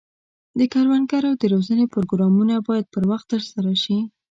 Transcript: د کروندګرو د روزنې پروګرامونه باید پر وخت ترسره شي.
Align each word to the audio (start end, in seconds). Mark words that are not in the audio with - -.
د 0.57 0.59
کروندګرو 0.73 1.31
د 1.41 1.43
روزنې 1.53 1.85
پروګرامونه 1.93 2.55
باید 2.67 2.85
پر 2.93 3.03
وخت 3.11 3.25
ترسره 3.33 3.73
شي. 3.83 3.97